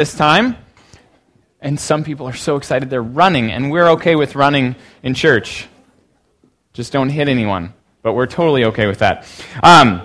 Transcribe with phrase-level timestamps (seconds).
[0.00, 0.56] this time.
[1.60, 5.68] And some people are so excited they're running, and we're okay with running in church.
[6.72, 7.74] Just don't hit anyone.
[8.00, 9.26] But we're totally okay with that.
[9.62, 10.00] Um,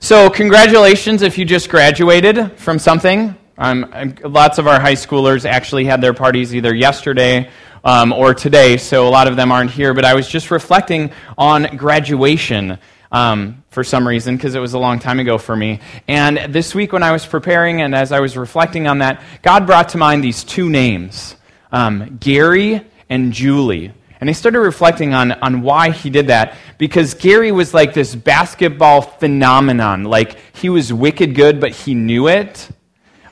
[0.00, 3.34] so, congratulations if you just graduated from something.
[3.56, 7.48] Um, lots of our high schoolers actually had their parties either yesterday
[7.82, 9.94] um, or today, so a lot of them aren't here.
[9.94, 12.78] But I was just reflecting on graduation
[13.12, 15.80] um, for some reason because it was a long time ago for me.
[16.08, 19.66] And this week, when I was preparing and as I was reflecting on that, God
[19.66, 21.36] brought to mind these two names
[21.72, 23.92] um, Gary and Julie.
[24.20, 28.14] And I started reflecting on, on why he did that because Gary was like this
[28.14, 30.04] basketball phenomenon.
[30.04, 32.68] Like, he was wicked good, but he knew it.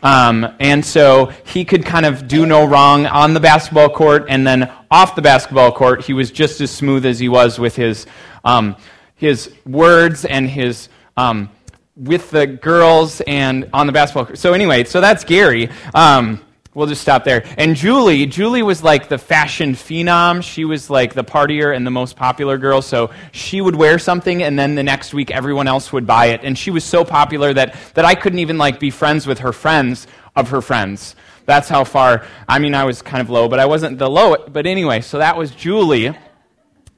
[0.03, 4.47] Um, and so he could kind of do no wrong on the basketball court, and
[4.47, 8.07] then off the basketball court, he was just as smooth as he was with his
[8.45, 8.77] um,
[9.19, 11.51] his words and his um,
[11.97, 14.27] with the girls and on the basketball.
[14.27, 14.39] court.
[14.39, 15.69] So anyway, so that's Gary.
[15.95, 16.41] Um,
[16.73, 17.45] we'll just stop there.
[17.59, 20.43] And Julie, Julie was like the fashion phenom.
[20.43, 22.81] She was like the partier and the most popular girl.
[22.81, 26.41] So she would wear something, and then the next week everyone else would buy it.
[26.45, 29.53] And she was so popular that that I couldn't even like be friends with her
[29.53, 31.17] friends of her friends.
[31.47, 32.25] That's how far.
[32.47, 34.37] I mean, I was kind of low, but I wasn't the low.
[34.49, 36.15] But anyway, so that was Julie.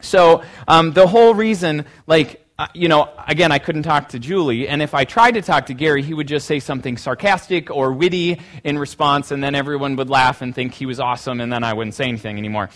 [0.01, 4.69] So um, the whole reason, like, uh, you know, again, I couldn't talk to Julie,
[4.69, 7.93] and if I tried to talk to Gary, he would just say something sarcastic or
[7.93, 11.65] witty in response, and then everyone would laugh and think he was awesome, and then
[11.65, 12.69] I wouldn't say anything anymore.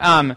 [0.00, 0.36] Um,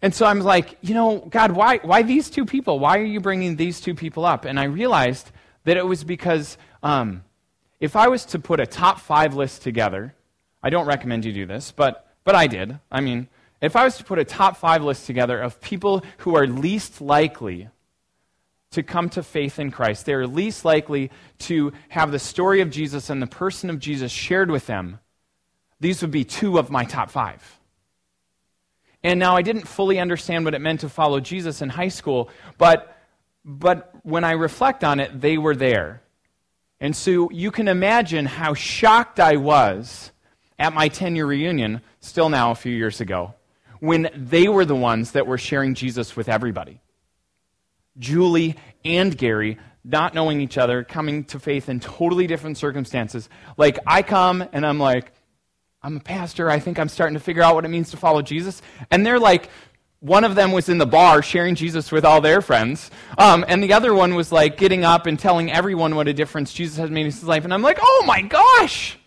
[0.00, 2.78] and so I'm like, you know, God, why, why these two people?
[2.78, 4.44] Why are you bringing these two people up?
[4.44, 5.30] And I realized
[5.64, 7.24] that it was because um,
[7.80, 10.14] if I was to put a top five list together,
[10.62, 12.78] I don't recommend you do this, but, but I did.
[12.90, 13.28] I mean,
[13.60, 17.00] if I was to put a top five list together of people who are least
[17.00, 17.68] likely
[18.70, 22.70] to come to faith in Christ, they are least likely to have the story of
[22.70, 25.00] Jesus and the person of Jesus shared with them,
[25.80, 27.58] these would be two of my top five.
[29.02, 32.30] And now I didn't fully understand what it meant to follow Jesus in high school,
[32.58, 32.96] but,
[33.44, 36.02] but when I reflect on it, they were there.
[36.80, 40.12] And so you can imagine how shocked I was
[40.58, 43.34] at my 10 year reunion, still now a few years ago,
[43.80, 46.80] when they were the ones that were sharing Jesus with everybody.
[47.98, 53.28] Julie and Gary, not knowing each other, coming to faith in totally different circumstances.
[53.56, 55.12] Like, I come and I'm like,
[55.82, 56.50] I'm a pastor.
[56.50, 58.62] I think I'm starting to figure out what it means to follow Jesus.
[58.90, 59.48] And they're like,
[60.00, 62.90] one of them was in the bar sharing Jesus with all their friends.
[63.16, 66.52] Um, and the other one was like getting up and telling everyone what a difference
[66.52, 67.44] Jesus has made in his life.
[67.44, 68.98] And I'm like, oh my gosh!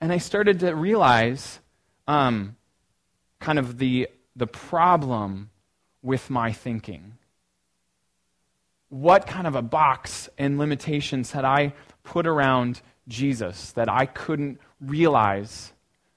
[0.00, 1.58] And I started to realize
[2.06, 2.56] um,
[3.42, 5.50] kind of the, the problem
[6.00, 7.14] with my thinking.
[8.88, 14.60] What kind of a box and limitations had I put around Jesus that I couldn't
[14.80, 15.72] realize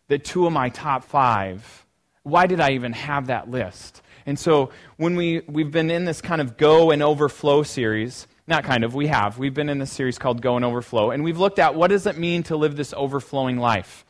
[0.07, 1.85] that two of my top five,
[2.21, 4.03] why did I even have that list?
[4.27, 8.63] And so when we, we've been in this kind of go and overflow series, not
[8.63, 9.39] kind of, we have.
[9.39, 12.05] We've been in this series called Go and Overflow, and we've looked at what does
[12.05, 14.05] it mean to live this overflowing life.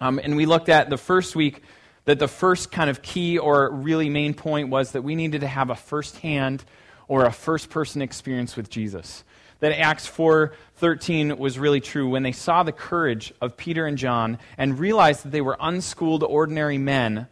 [0.00, 1.62] Um, and we looked at the first week
[2.04, 5.46] that the first kind of key or really main point was that we needed to
[5.46, 6.64] have a first-hand
[7.08, 9.24] or a first-person experience with Jesus.
[9.60, 14.38] That Acts 4:13 was really true when they saw the courage of Peter and John
[14.58, 17.28] and realized that they were unschooled ordinary men,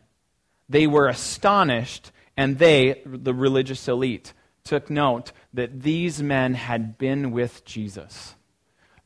[0.69, 4.33] they were astonished and they, the religious elite,
[4.63, 8.37] took note that these men had been with Jesus.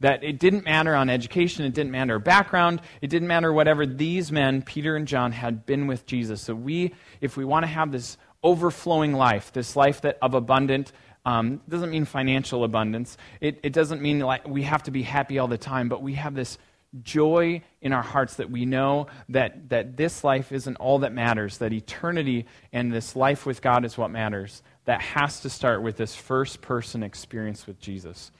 [0.00, 3.86] That it didn't matter on education, it didn't matter background, it didn't matter whatever.
[3.86, 6.42] These men, Peter and John, had been with Jesus.
[6.42, 10.92] So we, if we want to have this overflowing life, this life that of abundant,
[11.24, 13.16] um, doesn't mean financial abundance.
[13.40, 16.14] It, it doesn't mean like we have to be happy all the time, but we
[16.14, 16.58] have this
[17.02, 21.58] joy in our hearts that we know that, that this life isn't all that matters,
[21.58, 24.62] that eternity and this life with God is what matters.
[24.84, 28.30] That has to start with this first person experience with Jesus.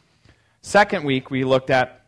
[0.67, 2.07] Second week, we looked at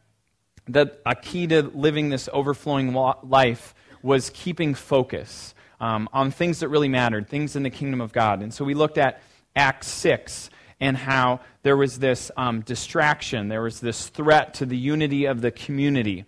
[0.69, 6.71] that a key to living this overflowing life was keeping focus um, on things that
[6.71, 8.41] really mattered, things in the kingdom of God.
[8.41, 9.21] And so we looked at
[9.55, 10.49] Acts 6
[10.81, 15.43] and how there was this um, distraction, there was this threat to the unity of
[15.43, 16.25] the community,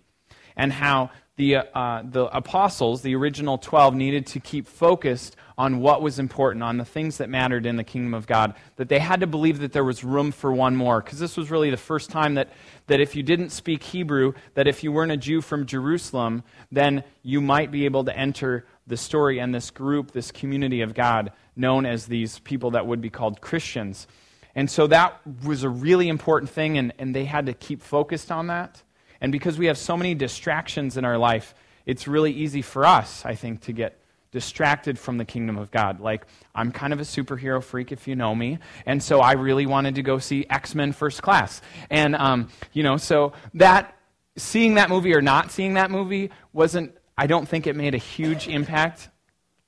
[0.55, 1.09] and how
[1.39, 6.61] the, uh, the apostles, the original 12, needed to keep focused on what was important,
[6.61, 9.59] on the things that mattered in the kingdom of God, that they had to believe
[9.59, 10.99] that there was room for one more.
[10.99, 12.49] Because this was really the first time that,
[12.87, 16.43] that if you didn't speak Hebrew, that if you weren't a Jew from Jerusalem,
[16.73, 20.93] then you might be able to enter the story and this group, this community of
[20.93, 24.07] God, known as these people that would be called Christians.
[24.55, 28.29] And so that was a really important thing, and, and they had to keep focused
[28.29, 28.83] on that.
[29.21, 31.53] And because we have so many distractions in our life,
[31.85, 33.99] it's really easy for us, I think, to get
[34.31, 35.99] distracted from the kingdom of God.
[35.99, 38.59] Like, I'm kind of a superhero freak if you know me.
[38.85, 41.61] And so I really wanted to go see X Men First Class.
[41.89, 43.95] And, um, you know, so that,
[44.37, 47.97] seeing that movie or not seeing that movie wasn't, I don't think it made a
[47.97, 49.09] huge impact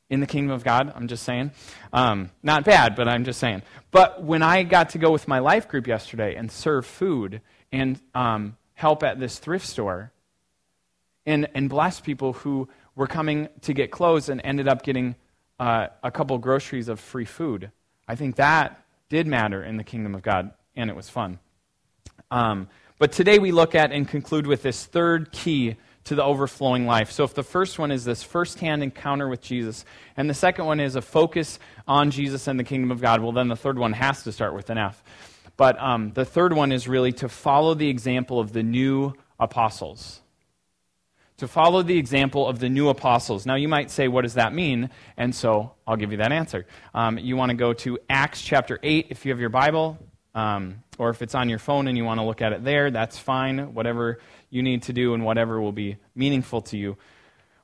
[0.10, 0.94] in the kingdom of God.
[0.96, 1.52] I'm just saying.
[1.92, 3.64] Um, not bad, but I'm just saying.
[3.92, 8.00] But when I got to go with my life group yesterday and serve food and
[8.14, 10.12] um, help at this thrift store
[11.28, 15.16] and, and bless people who were coming to get clothes and ended up getting
[15.60, 17.72] uh, a couple groceries of free food.
[18.08, 21.38] I think that did matter in the kingdom of God, and it was fun.
[22.32, 25.76] Um, but today we look at and conclude with this third key
[26.06, 27.12] to the overflowing life.
[27.12, 29.86] So, if the first one is this first hand encounter with Jesus,
[30.18, 33.32] and the second one is a focus on Jesus and the kingdom of God, well,
[33.32, 35.04] then the third one has to start with an F.
[35.62, 40.24] But um, the third one is really to follow the example of the new apostles
[41.38, 43.46] to follow the example of the new apostles.
[43.46, 44.90] Now, you might say, what does that mean?
[45.18, 46.66] And so I'll give you that answer.
[46.96, 50.00] Um, you want to go to Acts chapter 8 if you have your Bible,
[50.34, 52.90] um, or if it's on your phone and you want to look at it there,
[52.90, 53.76] that's fine.
[53.76, 54.18] Whatever
[54.50, 56.98] you need to do and whatever will be meaningful to you.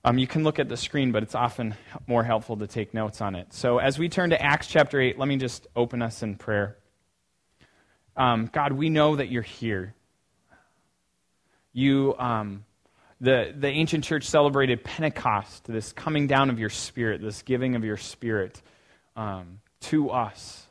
[0.04, 1.74] Um, you can look at the screen, but it's often
[2.06, 3.54] more helpful to take notes on it.
[3.54, 6.78] So, as we turn to Acts chapter 8, let me just open us in prayer.
[8.18, 9.94] Um, God, we know that you're here.
[11.72, 12.66] You um,
[13.22, 17.84] the, the ancient church celebrated Pentecost, this coming down of your spirit, this giving of
[17.84, 18.62] your spirit
[19.16, 20.66] um, to us.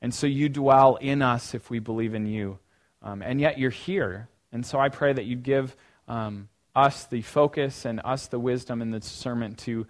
[0.00, 2.58] And so you dwell in us if we believe in you.
[3.02, 4.28] Um, and yet you're here.
[4.52, 5.76] And so I pray that you give
[6.08, 9.86] um, us the focus and us the wisdom and the discernment to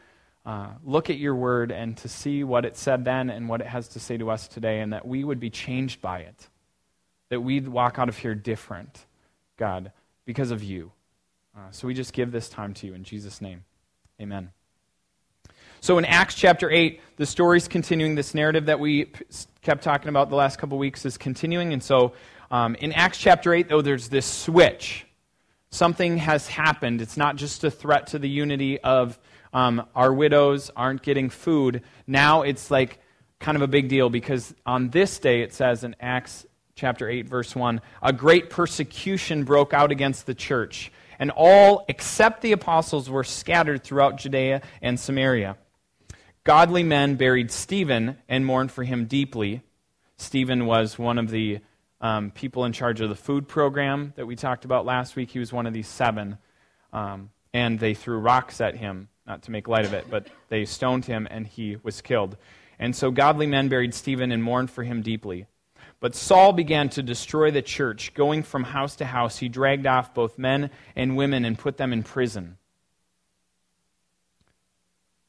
[0.46, 3.66] uh, look at your word and to see what it said then and what it
[3.66, 6.49] has to say to us today, and that we would be changed by it.
[7.35, 9.07] That we'd walk out of here different,
[9.57, 9.91] God,
[10.25, 10.93] because of you.
[11.57, 13.65] Uh, so we just give this time to you in Jesus' name.
[14.21, 14.53] Amen.
[15.81, 18.15] So in Acts chapter 8, the story's continuing.
[18.15, 19.11] This narrative that we
[19.63, 21.73] kept talking about the last couple weeks is continuing.
[21.73, 22.13] And so
[22.53, 25.05] um, in Acts chapter 8, though, there's this switch.
[25.71, 27.03] Something has happened.
[27.03, 29.19] It's not just a threat to the unity of
[29.53, 31.83] um, our widows aren't getting food.
[32.07, 33.01] Now it's like
[33.41, 37.29] kind of a big deal because on this day, it says in Acts chapter 8,
[37.29, 43.09] verse 1, a great persecution broke out against the church and all except the apostles
[43.09, 45.56] were scattered throughout Judea and Samaria.
[46.44, 49.62] Godly men buried Stephen and mourned for him deeply.
[50.17, 51.61] Stephen was one of the
[52.00, 55.31] um, people in charge of the food program that we talked about last week.
[55.31, 56.37] He was one of these seven.
[56.93, 60.65] Um, and they threw rocks at him, not to make light of it, but they
[60.65, 62.37] stoned him and he was killed.
[62.79, 65.47] And so godly men buried Stephen and mourned for him deeply.
[66.05, 68.12] But Saul began to destroy the church.
[68.12, 71.95] Going from house to house, he dragged off both men and women and put them
[71.95, 72.59] in prison.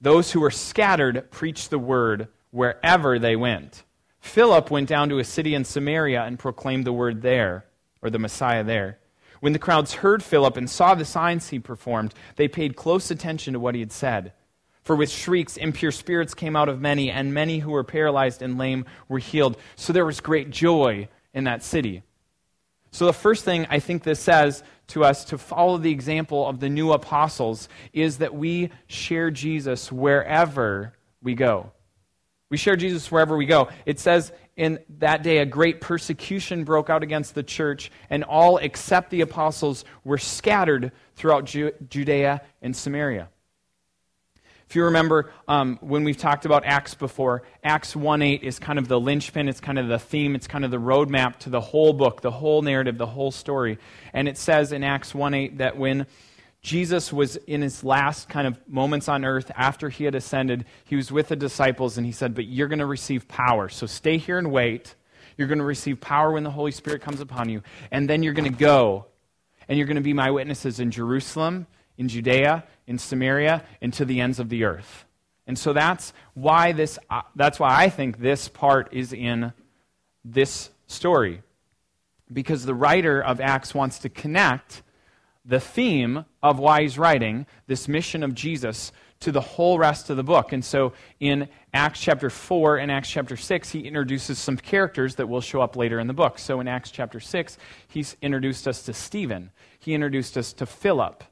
[0.02, 3.86] Those who were scattered preached the word wherever they went.
[4.20, 7.68] Philip went down to a city in Samaria and proclaimed the word there,
[8.02, 9.00] or the Messiah there.
[9.40, 13.54] When the crowds heard Philip and saw the signs he performed, they paid close attention
[13.54, 14.34] to what he had said.
[14.86, 18.60] For with shrieks, impure spirits came out of many, and many who were paralyzed and
[18.60, 19.58] lame were healed.
[19.76, 22.04] So there was great joy in that city.
[22.92, 26.60] So, the first thing I think this says to us to follow the example of
[26.60, 31.72] the new apostles is that we share Jesus wherever we go.
[32.50, 33.70] We share Jesus wherever we go.
[33.88, 38.58] It says in that day a great persecution broke out against the church, and all
[38.60, 43.30] except the apostles were scattered throughout Judea and Samaria.
[44.68, 48.80] If you remember um, when we've talked about Acts before, Acts 1 8 is kind
[48.80, 51.62] of the linchpin, it's kind of the theme, it's kind of the roadmap to the
[51.62, 53.78] whole book, the whole narrative, the whole story.
[54.12, 56.08] And it says in Acts 1 8 that when
[56.62, 60.96] Jesus was in his last kind of moments on earth after he had ascended, he
[60.96, 63.70] was with the disciples and he said, But you're going to receive power.
[63.70, 64.96] So stay here and wait.
[65.38, 67.62] You're going to receive power when the Holy Spirit comes upon you.
[67.92, 69.06] And then you're going to go
[69.68, 74.06] and you're going to be my witnesses in Jerusalem, in Judea, in Samaria, and to
[74.06, 75.06] the ends of the earth.
[75.48, 79.54] And so that's why this uh, that's why I think this part is in
[80.24, 81.42] this story.
[82.32, 84.82] Because the writer of Acts wants to connect
[85.46, 90.18] the theme of why he's writing, this mission of Jesus, to the whole rest of
[90.18, 90.52] the book.
[90.52, 95.30] And so in Acts chapter 4 and Acts chapter 6, he introduces some characters that
[95.30, 96.40] will show up later in the book.
[96.40, 101.24] So in Acts chapter 6, he's introduced us to Stephen, he introduced us to Philip.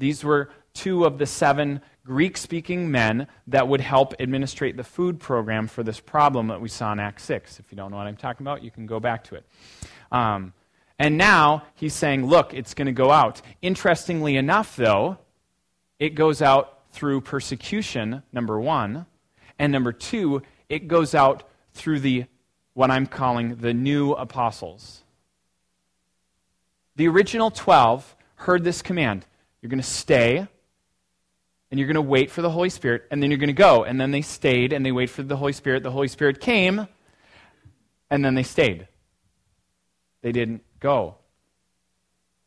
[0.00, 5.20] These were two of the seven Greek speaking men that would help administrate the food
[5.20, 7.60] program for this problem that we saw in Acts 6.
[7.60, 9.44] If you don't know what I'm talking about, you can go back to it.
[10.10, 10.54] Um,
[10.98, 13.42] And now he's saying, look, it's going to go out.
[13.62, 15.18] Interestingly enough, though,
[15.98, 19.06] it goes out through persecution, number one.
[19.58, 22.24] And number two, it goes out through the
[22.72, 25.02] what I'm calling the new apostles.
[26.96, 29.26] The original 12 heard this command
[29.60, 30.46] you're going to stay,
[31.70, 33.84] and you're going to wait for the Holy Spirit, and then you're going to go.
[33.84, 35.82] And then they stayed, and they waited for the Holy Spirit.
[35.82, 36.88] The Holy Spirit came,
[38.10, 38.88] and then they stayed.
[40.22, 41.16] They didn't go.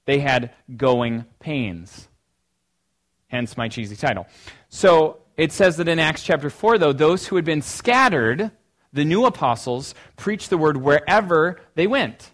[0.06, 2.08] They had going pains.
[3.28, 4.28] Hence my cheesy title.
[4.70, 8.52] So it says that in Acts chapter 4, though, those who had been scattered,
[8.92, 12.32] the new apostles, preached the word wherever they went.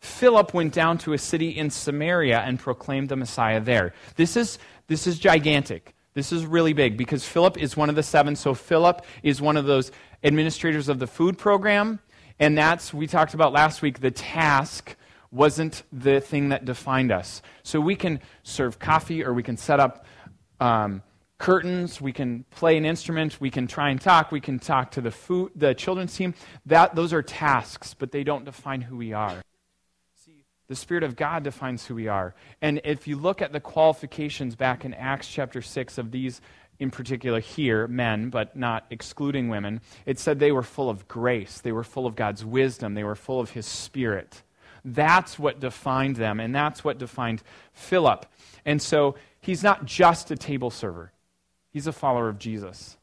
[0.00, 3.92] Philip went down to a city in Samaria and proclaimed the Messiah there.
[4.16, 5.94] This is, this is gigantic.
[6.14, 8.36] This is really big because Philip is one of the seven.
[8.36, 9.92] So Philip is one of those
[10.24, 11.98] administrators of the food program.
[12.38, 14.96] And that's, we talked about last week, the task
[15.30, 17.42] wasn't the thing that defined us.
[17.62, 20.06] So we can serve coffee or we can set up
[20.60, 21.02] um,
[21.38, 25.00] curtains, we can play an instrument, we can try and talk, we can talk to
[25.00, 26.34] the food, the children's team.
[26.64, 29.42] That, those are tasks, but they don't define who we are.
[30.68, 32.34] The Spirit of God defines who we are.
[32.60, 36.40] And if you look at the qualifications back in Acts chapter 6 of these
[36.78, 41.60] in particular here, men, but not excluding women, it said they were full of grace.
[41.60, 42.94] They were full of God's wisdom.
[42.94, 44.42] They were full of His Spirit.
[44.84, 47.42] That's what defined them, and that's what defined
[47.72, 48.26] Philip.
[48.64, 51.12] And so he's not just a table server,
[51.70, 52.96] he's a follower of Jesus.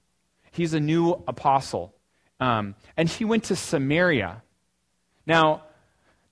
[0.52, 1.96] He's a new apostle.
[2.40, 4.44] Um, and he went to Samaria.
[5.26, 5.64] Now,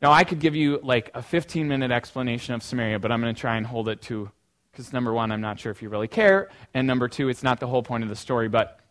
[0.01, 3.33] now, I could give you like a 15 minute explanation of Samaria, but I'm going
[3.35, 4.31] to try and hold it to
[4.71, 7.59] because number one, I'm not sure if you really care, and number two, it's not
[7.59, 8.47] the whole point of the story.
[8.47, 8.81] But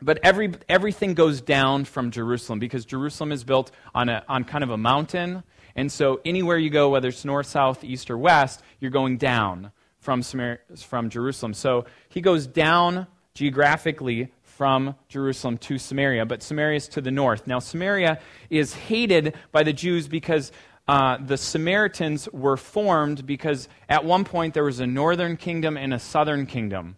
[0.00, 4.62] but every, everything goes down from Jerusalem because Jerusalem is built on, a, on kind
[4.62, 5.42] of a mountain.
[5.74, 9.72] And so anywhere you go, whether it's north, south, east, or west, you're going down
[9.98, 11.52] from, Samar- from Jerusalem.
[11.52, 17.46] So he goes down geographically from Jerusalem to Samaria, but Samaria is to the north.
[17.46, 18.18] Now, Samaria
[18.50, 20.50] is hated by the Jews because
[20.88, 25.94] uh, the Samaritans were formed because at one point there was a northern kingdom and
[25.94, 26.96] a southern kingdom.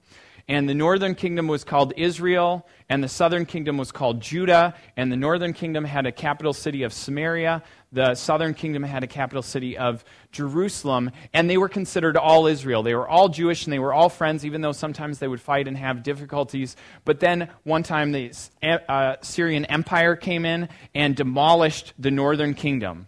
[0.51, 4.75] And the northern kingdom was called Israel, and the southern kingdom was called Judah.
[4.97, 7.63] And the northern kingdom had a capital city of Samaria.
[7.93, 11.13] The southern kingdom had a capital city of Jerusalem.
[11.33, 12.83] And they were considered all Israel.
[12.83, 15.69] They were all Jewish and they were all friends, even though sometimes they would fight
[15.69, 16.75] and have difficulties.
[17.05, 23.07] But then one time the uh, Assyrian Empire came in and demolished the northern kingdom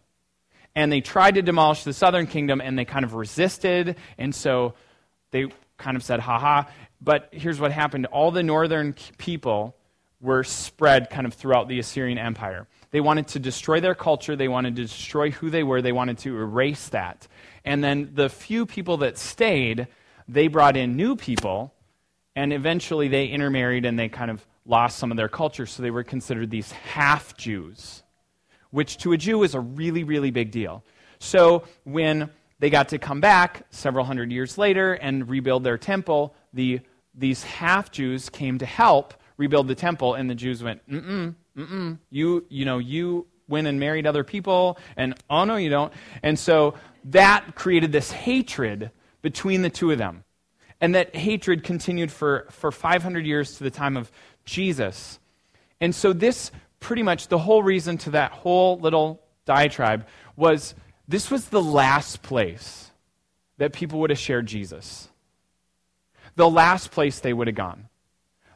[0.76, 4.74] and they tried to demolish the southern kingdom and they kind of resisted and so
[5.32, 6.64] they kind of said haha.
[7.00, 8.06] But here's what happened.
[8.06, 9.76] All the northern people
[10.20, 12.68] were spread kind of throughout the assyrian empire.
[12.92, 14.36] They wanted to destroy their culture.
[14.36, 15.82] They wanted to destroy who they were.
[15.82, 17.26] They wanted to erase that.
[17.64, 19.88] And then the few people that stayed
[20.28, 21.74] they brought in new people
[22.36, 25.66] and eventually they intermarried and they kind of lost some of their culture.
[25.66, 28.02] So they were considered these half jews
[28.72, 30.82] which to a Jew is a really, really big deal.
[31.20, 32.30] So when
[32.62, 36.78] they got to come back several hundred years later and rebuild their temple, the,
[37.12, 41.98] these half Jews came to help rebuild the temple, and the Jews went, mm-mm, mm-mm,
[42.10, 45.92] you, you know, you went and married other people, and oh no, you don't.
[46.22, 46.74] And so
[47.06, 48.92] that created this hatred
[49.22, 50.22] between the two of them.
[50.80, 54.12] And that hatred continued for, for 500 years to the time of
[54.44, 55.18] Jesus.
[55.80, 60.76] And so this pretty much the whole reason to that whole little diatribe was
[61.08, 62.90] this was the last place
[63.58, 65.08] that people would have shared Jesus.
[66.36, 67.88] The last place they would have gone.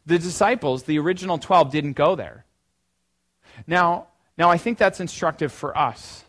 [0.06, 2.44] The disciples, the original 12, didn't go there.
[3.66, 4.06] Now,
[4.38, 6.24] now I think that's instructive for us.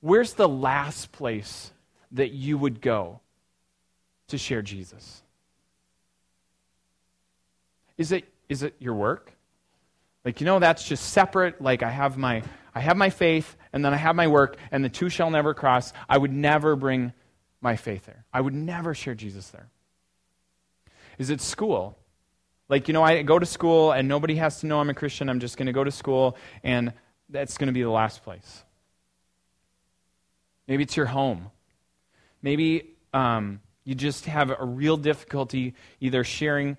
[0.00, 1.72] Where's the last place
[2.12, 3.20] that you would go
[4.28, 5.22] to share Jesus?
[7.96, 9.32] Is it, is it your work?
[10.24, 11.60] Like, you know, that's just separate.
[11.60, 12.42] Like, I have my,
[12.74, 15.54] I have my faith, and then I have my work, and the two shall never
[15.54, 15.92] cross.
[16.08, 17.12] I would never bring
[17.60, 18.24] my faith there.
[18.32, 19.68] I would never share Jesus there.
[21.18, 21.98] Is it school?
[22.68, 25.28] Like, you know, I go to school, and nobody has to know I'm a Christian.
[25.28, 26.92] I'm just going to go to school, and
[27.28, 28.64] that's going to be the last place.
[30.66, 31.50] Maybe it's your home.
[32.42, 36.76] Maybe um, you just have a real difficulty either sharing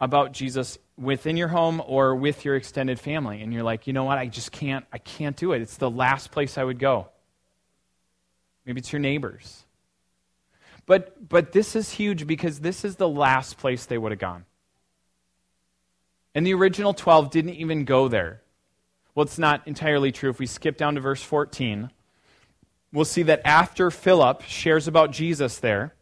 [0.00, 4.04] about Jesus within your home or with your extended family and you're like, "You know
[4.04, 4.18] what?
[4.18, 5.62] I just can't I can't do it.
[5.62, 7.08] It's the last place I would go."
[8.64, 9.64] Maybe it's your neighbors.
[10.86, 14.44] But but this is huge because this is the last place they would have gone.
[16.34, 18.42] And the original 12 didn't even go there.
[19.14, 20.30] Well, it's not entirely true.
[20.30, 21.90] If we skip down to verse 14,
[22.92, 25.94] we'll see that after Philip shares about Jesus there,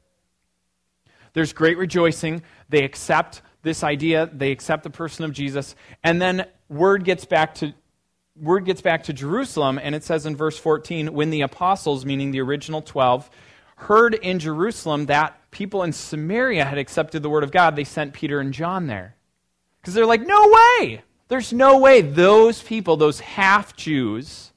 [1.33, 2.43] there's great rejoicing.
[2.69, 5.75] They accept this idea, they accept the person of Jesus,
[6.05, 7.75] and then word gets back to
[8.41, 12.31] word gets back to Jerusalem, and it says in verse 14, when the apostles, meaning
[12.31, 13.29] the original 12,
[13.77, 18.13] heard in Jerusalem that people in Samaria had accepted the word of God, they sent
[18.13, 19.17] Peter and John there.
[19.81, 21.03] Because they're like, no way!
[21.29, 24.53] There's no way those people, those half Jews,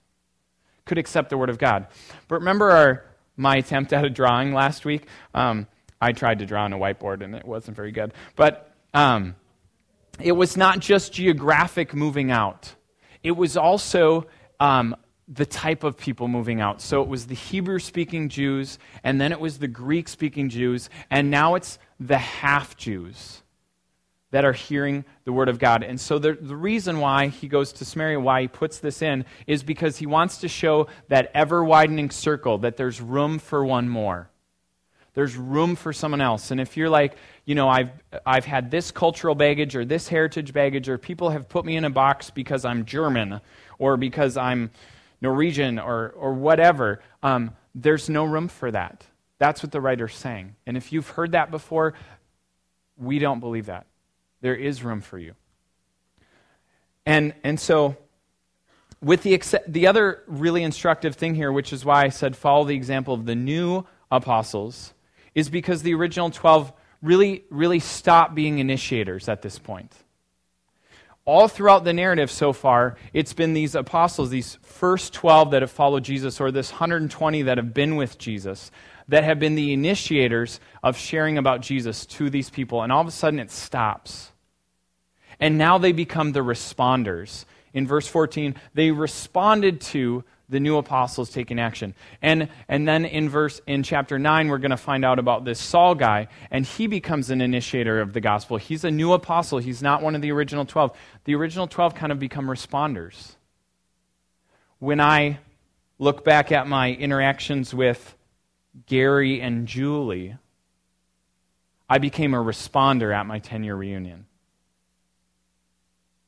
[0.86, 1.88] could accept the word of God.
[2.28, 3.06] But remember our,
[3.36, 5.08] my attempt at a drawing last week?
[5.34, 5.68] Um,
[6.00, 8.14] I tried to draw on a whiteboard and it wasn't very good.
[8.36, 9.36] But um,
[10.20, 12.76] it was not just geographic moving out,
[13.24, 14.28] it was also
[14.60, 14.96] um,
[15.28, 16.82] the type of people moving out.
[16.82, 20.90] So it was the Hebrew speaking Jews, and then it was the Greek speaking Jews,
[21.10, 23.42] and now it's the half Jews
[24.32, 25.84] that are hearing the word of God.
[25.84, 29.26] And so the, the reason why he goes to Samaria, why he puts this in,
[29.46, 33.90] is because he wants to show that ever widening circle that there's room for one
[33.90, 34.31] more.
[35.14, 36.52] There's room for someone else.
[36.52, 37.16] And if you're like,
[37.46, 37.90] you know, I've,
[38.26, 41.84] I've had this cultural baggage or this heritage baggage, or people have put me in
[41.84, 43.42] a box because I'm German
[43.78, 44.72] or because I'm
[45.22, 49.06] Norwegian or, or whatever, um, there's no room for that.
[49.38, 50.56] That's what the writer's saying.
[50.66, 51.94] And if you've heard that before,
[52.98, 53.88] we don't believe that.
[54.42, 55.34] There is room for you.
[57.06, 57.98] And, and so,
[59.02, 62.76] with the, the other really instructive thing here, which is why I said follow the
[62.76, 64.94] example of the new apostles,
[65.36, 69.92] is because the original 12 really, really stopped being initiators at this point.
[71.24, 75.72] All throughout the narrative so far, it's been these apostles, these first 12 that have
[75.72, 78.72] followed Jesus, or this 120 that have been with Jesus,
[79.08, 82.82] that have been the initiators of sharing about Jesus to these people.
[82.82, 84.32] And all of a sudden it stops.
[85.40, 87.46] And now they become the responders.
[87.74, 91.96] In verse 14, they responded to the new apostles taking action.
[92.22, 95.60] And, and then in verse in chapter 9, we're going to find out about this
[95.60, 98.58] Saul guy, and he becomes an initiator of the gospel.
[98.58, 99.60] He's a new apostle.
[99.60, 100.96] He's not one of the original 12.
[101.24, 103.36] The original 12 kind of become responders.
[104.80, 105.40] When I
[105.98, 108.16] look back at my interactions with
[108.88, 110.36] Gary and Julie,
[111.90, 114.26] I became a responder at my 10 year reunion.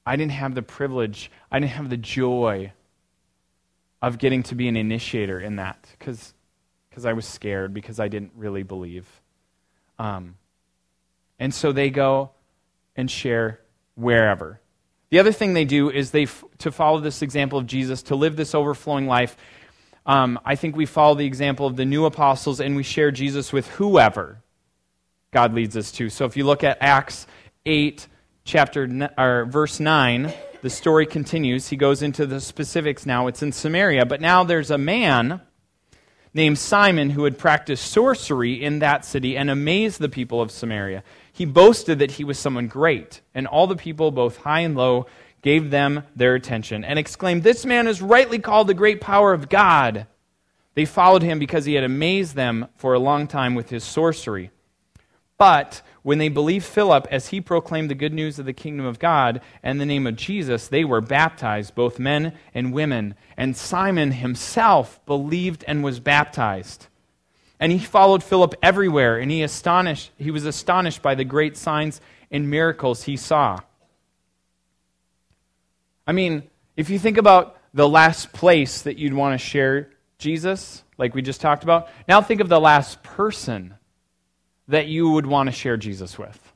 [0.06, 2.72] I didn't have the privilege, I didn't have the joy
[4.04, 6.34] of getting to be an initiator in that because
[7.06, 9.08] I was scared, because I didn't really believe.
[9.98, 10.36] Um,
[11.40, 12.32] and so they go
[12.98, 13.62] and share
[13.96, 14.60] wherever.
[15.10, 18.16] The other thing they do is they, f- to follow this example of Jesus, to
[18.16, 19.38] live this overflowing life.
[20.06, 23.54] Um, I think we follow the example of the new apostles and we share Jesus
[23.54, 24.44] with whoever
[25.32, 26.10] God leads us to.
[26.10, 27.26] So if you look at Acts
[27.66, 28.06] 8,
[28.44, 31.68] chapter or verse 9, the story continues.
[31.68, 33.28] He goes into the specifics now.
[33.28, 35.42] It's in Samaria, but now there's a man
[36.34, 41.04] named Simon who had practiced sorcery in that city and amazed the people of Samaria.
[41.34, 45.06] He boasted that he was someone great, and all the people, both high and low,
[45.42, 49.50] gave them their attention and exclaimed, This man is rightly called the great power of
[49.50, 50.08] God.
[50.76, 54.50] They followed him because he had amazed them for a long time with his sorcery.
[55.38, 59.00] But when they believed Philip as he proclaimed the good news of the kingdom of
[59.00, 63.16] God and the name of Jesus, they were baptized, both men and women.
[63.38, 66.88] And Simon himself believed and was baptized.
[67.58, 72.02] And he followed Philip everywhere, and he astonished he was astonished by the great signs
[72.30, 73.60] and miracles he saw.
[76.06, 76.44] I mean,
[76.76, 81.22] if you think about the last place that you'd want to share Jesus, like we
[81.22, 83.76] just talked about, now think of the last person
[84.68, 86.54] that you would want to share Jesus with.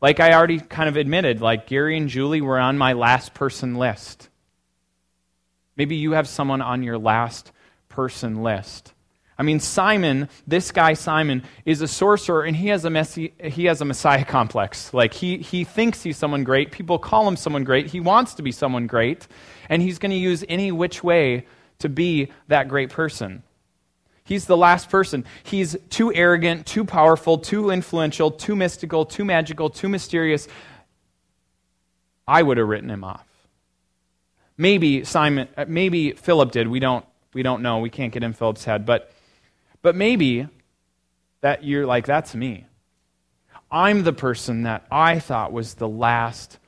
[0.00, 3.76] Like I already kind of admitted, like Gary and Julie were on my last person
[3.76, 4.28] list.
[5.76, 7.52] Maybe you have someone on your last
[7.88, 8.94] person list.
[9.38, 13.64] I mean, Simon, this guy Simon, is a sorcerer and he has a, messy, he
[13.64, 14.92] has a messiah complex.
[14.92, 16.70] Like, he, he thinks he's someone great.
[16.70, 17.86] People call him someone great.
[17.86, 19.26] He wants to be someone great.
[19.68, 21.46] And he's going to use any which way
[21.78, 23.42] to be that great person.
[24.24, 25.24] He's the last person.
[25.42, 30.46] He's too arrogant, too powerful, too influential, too mystical, too magical, too mysterious.
[32.26, 33.26] I would have written him off.
[34.56, 36.68] Maybe Simon, uh, maybe Philip did.
[36.68, 37.04] We don't,
[37.34, 37.80] we don't know.
[37.80, 38.86] We can't get in Philip's head.
[38.86, 39.12] But,
[39.82, 40.46] but maybe
[41.40, 42.66] that you're like, that's me.
[43.70, 46.58] I'm the person that I thought was the last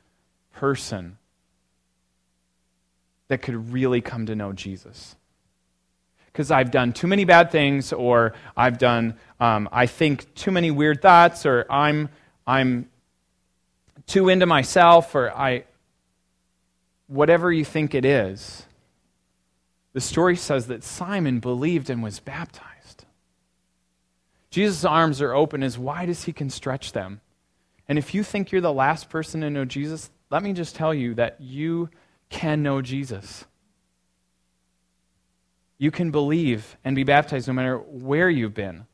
[0.54, 1.18] person
[3.28, 5.14] that could really come to know Jesus
[6.34, 10.72] because I've done too many bad things, or I've done, um, I think too many
[10.72, 12.08] weird thoughts, or I'm,
[12.44, 12.88] I'm
[14.08, 15.62] too into myself, or I,
[17.06, 18.66] whatever you think it is.
[19.92, 23.06] the story says that Simon believed and was baptized.
[24.50, 27.20] Jesus' arms are open as wide as he can stretch them.
[27.88, 30.92] And if you think you're the last person to know Jesus, let me just tell
[30.92, 31.90] you that you
[32.28, 33.44] can know Jesus.
[35.78, 38.86] You can believe and be baptized no matter where you've been.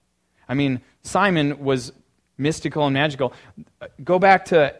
[0.49, 1.93] I mean, Simon was
[2.37, 3.33] mystical and magical.
[4.03, 4.75] Go back to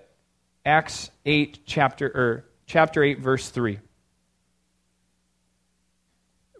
[0.65, 3.79] Acts 8 chapter or chapter 8 verse 3.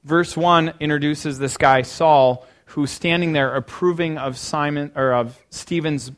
[0.05, 6.13] Verse 1 introduces this guy Saul who's standing there approving of Simon or of Stephen's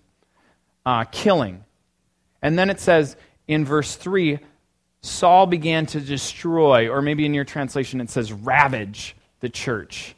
[0.85, 1.65] uh, killing.
[2.43, 3.17] And then it says
[3.49, 4.39] in verse 3
[5.03, 10.15] Saul began to destroy, or maybe in your translation it says ravage the church.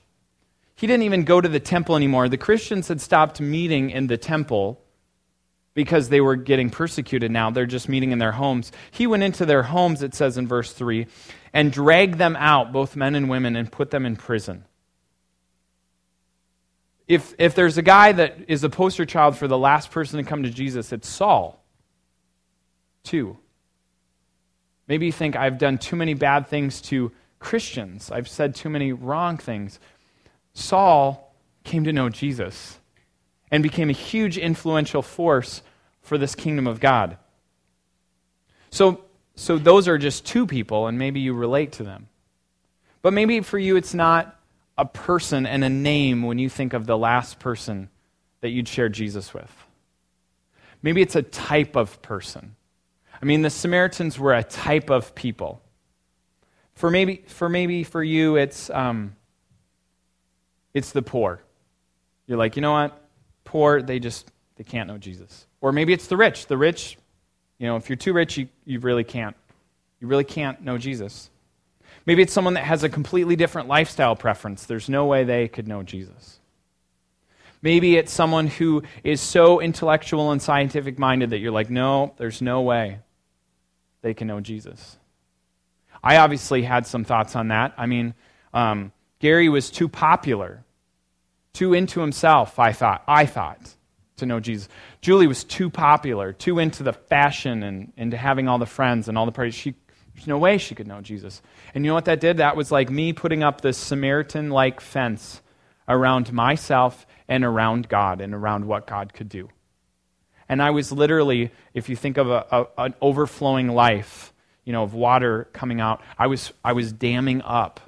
[0.76, 2.28] He didn't even go to the temple anymore.
[2.28, 4.80] The Christians had stopped meeting in the temple
[5.72, 7.50] because they were getting persecuted now.
[7.50, 8.72] They're just meeting in their homes.
[8.90, 11.06] He went into their homes, it says in verse 3,
[11.52, 14.64] and dragged them out, both men and women, and put them in prison.
[17.08, 20.28] If, if there's a guy that is a poster child for the last person to
[20.28, 21.62] come to Jesus, it's Saul.
[23.02, 23.38] Two.
[24.88, 28.92] Maybe you think I've done too many bad things to Christians, I've said too many
[28.92, 29.78] wrong things.
[30.54, 32.78] Saul came to know Jesus
[33.50, 35.62] and became a huge influential force
[36.00, 37.18] for this kingdom of God.
[38.70, 39.04] So,
[39.36, 42.08] so those are just two people, and maybe you relate to them.
[43.02, 44.38] But maybe for you, it's not
[44.78, 47.90] a person and a name when you think of the last person
[48.40, 49.52] that you'd share Jesus with.
[50.82, 52.56] Maybe it's a type of person.
[53.20, 55.62] I mean, the Samaritans were a type of people.
[56.74, 59.16] For maybe, for maybe for you, it's um,
[60.72, 61.40] it's the poor.
[62.26, 63.00] You're like, you know what?
[63.44, 65.46] Poor, they just they can't know Jesus.
[65.60, 66.46] Or maybe it's the rich.
[66.46, 66.98] The rich,
[67.58, 69.36] you know, if you're too rich, you, you really can't.
[70.00, 71.30] You really can't know Jesus.
[72.06, 74.66] Maybe it's someone that has a completely different lifestyle preference.
[74.66, 76.40] There's no way they could know Jesus.
[77.64, 82.42] Maybe it's someone who is so intellectual and scientific minded that you're like, no, there's
[82.42, 82.98] no way
[84.02, 84.98] they can know Jesus.
[86.02, 87.72] I obviously had some thoughts on that.
[87.78, 88.12] I mean,
[88.52, 90.62] um, Gary was too popular,
[91.54, 93.74] too into himself, I thought, I thought,
[94.18, 94.68] to know Jesus.
[95.00, 99.16] Julie was too popular, too into the fashion and into having all the friends and
[99.16, 99.54] all the parties.
[99.54, 99.74] She,
[100.14, 101.40] there's no way she could know Jesus.
[101.74, 102.36] And you know what that did?
[102.36, 105.40] That was like me putting up this Samaritan like fence
[105.88, 109.48] around myself and around God and around what God could do.
[110.48, 114.32] And I was literally, if you think of a, a, an overflowing life,
[114.64, 117.80] you know, of water coming out, I was, I was damming up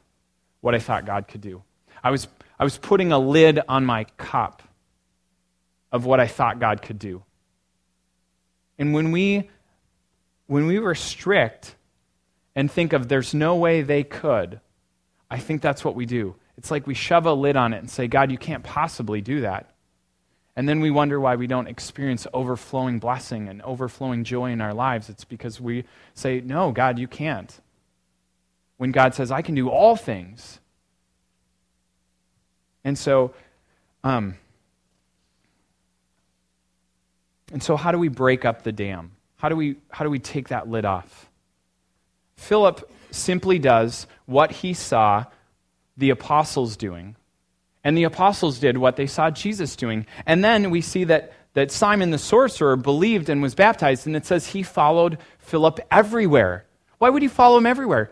[0.61, 1.63] what I thought God could do.
[2.03, 4.63] I was, I was putting a lid on my cup
[5.93, 7.23] of what I thought God could do.
[8.79, 9.51] And when we,
[10.47, 11.75] when we restrict
[12.55, 14.61] and think of there's no way they could,
[15.31, 16.37] I think that's what we do.
[16.59, 19.43] It's like we shove a lid on it and say, God, you can't possibly do
[19.43, 19.75] that.
[20.57, 24.73] And then we wonder why we don't experience overflowing blessing and overflowing joy in our
[24.73, 25.11] lives.
[25.11, 27.55] It's because we say, No, God, you can't
[28.77, 30.61] when God says, I can do all things.
[32.85, 33.35] And so,
[34.05, 34.37] um,
[37.53, 39.13] and so how do we break up the dam?
[39.37, 41.29] How do we, how do we take that lid off?
[42.37, 45.25] Philip simply does what he saw
[45.97, 47.17] the apostles doing.
[47.85, 50.07] And the apostles did what they saw Jesus doing.
[50.27, 54.27] And then we see that, that Simon the sorcerer believed and was baptized, and it
[54.27, 56.67] says he followed Philip everywhere.
[56.99, 58.11] Why would he follow him everywhere?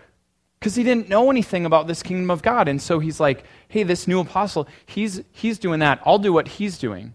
[0.65, 2.69] because he didn't know anything about this kingdom of God.
[2.69, 6.01] And so he's like, hey, this new apostle, he's, he's doing that.
[6.07, 7.13] I'll do what he's doing.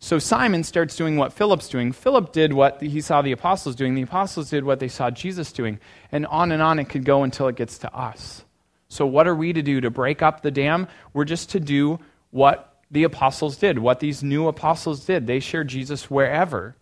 [0.00, 1.92] So Simon starts doing what Philip's doing.
[1.92, 3.94] Philip did what he saw the apostles doing.
[3.94, 5.78] The apostles did what they saw Jesus doing.
[6.10, 8.44] And on and on it could go until it gets to us.
[8.92, 10.86] So, what are we to do to break up the dam?
[11.14, 11.98] We're just to do
[12.30, 15.26] what the apostles did, what these new apostles did.
[15.26, 16.76] They shared Jesus wherever,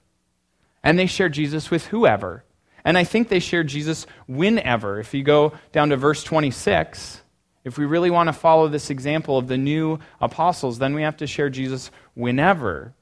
[0.82, 2.42] and they shared Jesus with whoever.
[2.84, 4.98] And I think they shared Jesus whenever.
[4.98, 7.20] If you go down to verse 26,
[7.62, 11.18] if we really want to follow this example of the new apostles, then we have
[11.18, 12.92] to share Jesus whenever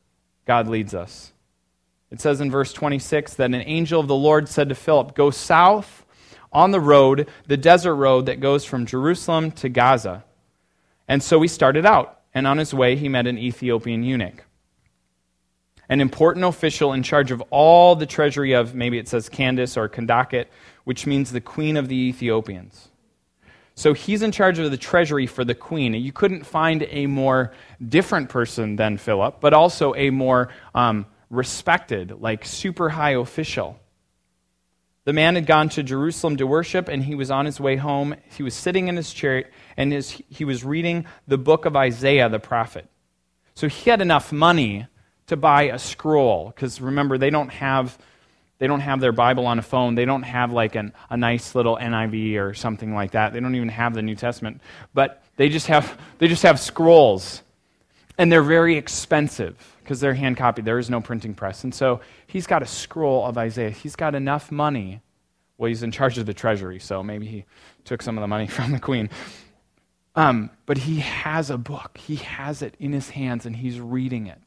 [0.45, 1.33] God leads us.
[2.11, 5.31] It says in verse 26 that an angel of the Lord said to Philip, Go
[5.31, 6.05] south
[6.53, 10.25] on the road, the desert road that goes from Jerusalem to Gaza.
[11.07, 14.45] And so he started out, and on his way he met an Ethiopian eunuch
[15.89, 19.89] an important official in charge of all the treasury of, maybe it says Candace or
[19.89, 20.47] Kandakit,
[20.85, 22.89] which means the queen of the Ethiopians.
[23.75, 25.95] So he's in charge of the treasury for the queen.
[25.95, 27.53] You couldn't find a more
[27.87, 33.79] different person than Philip, but also a more um, respected, like super high official.
[35.09, 38.15] The man had gone to Jerusalem to worship, and he was on his way home.
[38.37, 42.29] He was sitting in his chariot, and his, he was reading the book of Isaiah
[42.29, 42.87] the prophet.
[43.55, 44.87] So he had enough money
[45.29, 47.97] to buy a scroll, because remember, they don't have.
[48.59, 49.95] They don't have their Bible on a phone.
[49.95, 53.33] They don't have like an, a nice little NIV or something like that.
[53.33, 54.61] They don't even have the New Testament.
[54.93, 57.43] But they just have, they just have scrolls.
[58.19, 60.67] And they're very expensive because they're hand copied.
[60.67, 61.65] There is no printing press.
[61.65, 63.71] And so he's got a scroll of Isaiah.
[63.71, 65.01] He's got enough money.
[65.57, 67.47] Well, he's in charge of the treasury, so maybe he
[67.85, 69.09] took some of the money from the queen.
[70.15, 74.27] Um, but he has a book, he has it in his hands, and he's reading
[74.27, 74.43] it.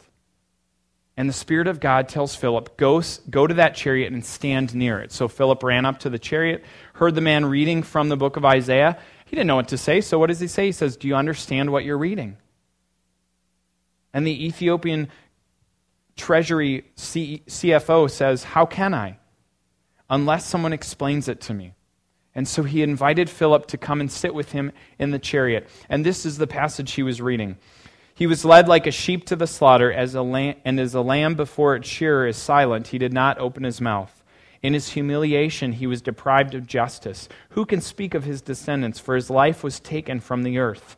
[1.17, 4.99] And the Spirit of God tells Philip, go, go to that chariot and stand near
[4.99, 5.12] it.
[5.12, 8.45] So Philip ran up to the chariot, heard the man reading from the book of
[8.45, 8.99] Isaiah.
[9.25, 10.67] He didn't know what to say, so what does he say?
[10.67, 12.38] He says, Do you understand what you're reading?
[14.13, 15.10] And the Ethiopian
[16.15, 19.17] Treasury C- CFO says, How can I?
[20.10, 21.74] Unless someone explains it to me.
[22.34, 25.67] And so he invited Philip to come and sit with him in the chariot.
[25.89, 27.58] And this is the passage he was reading.
[28.13, 31.02] He was led like a sheep to the slaughter, as a lamb, and as a
[31.02, 34.24] lamb before its shearer is silent, he did not open his mouth.
[34.62, 37.28] In his humiliation, he was deprived of justice.
[37.52, 39.00] Who can speak of his descendants?
[39.00, 40.97] For his life was taken from the earth.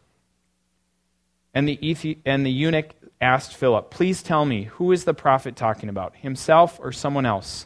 [1.54, 5.56] And the, Ethi- and the eunuch asked Philip, Please tell me, who is the prophet
[5.56, 7.66] talking about, himself or someone else?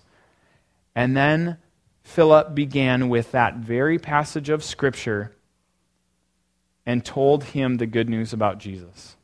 [0.96, 1.58] And then
[2.04, 5.36] Philip began with that very passage of Scripture
[6.86, 9.18] and told him the good news about Jesus.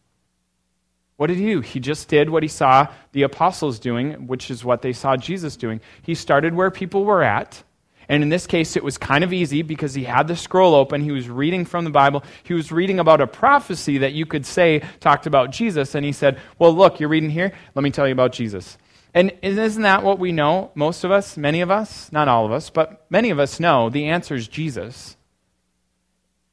[1.16, 1.62] What did he do?
[1.62, 5.56] He just did what he saw the apostles doing, which is what they saw Jesus
[5.56, 5.80] doing.
[6.02, 7.64] He started where people were at
[8.10, 11.02] and in this case, it was kind of easy because he had the scroll open.
[11.02, 12.24] He was reading from the Bible.
[12.44, 15.96] He was reading about a prophecy that you could say talked about Jesus.
[15.96, 17.54] And he said, Well, look, you're reading here.
[17.76, 18.78] Let me tell you about Jesus.
[19.14, 20.72] And isn't that what we know?
[20.74, 23.90] Most of us, many of us, not all of us, but many of us know
[23.90, 25.16] the answer is Jesus.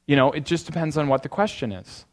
[0.06, 2.04] You know, it just depends on what the question is.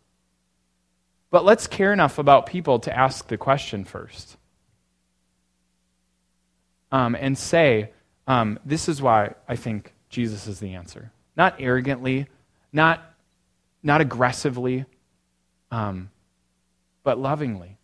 [1.30, 4.38] But let's care enough about people to ask the question first.
[6.92, 7.92] Um, and say,
[8.28, 11.12] um, this is why I think Jesus is the answer.
[11.36, 12.28] Not arrogantly,
[12.74, 13.04] not,
[13.82, 14.86] not aggressively,
[15.72, 16.10] um,
[17.04, 17.78] but lovingly.